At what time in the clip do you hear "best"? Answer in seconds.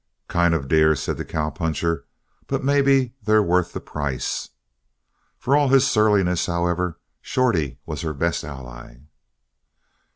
8.15-8.43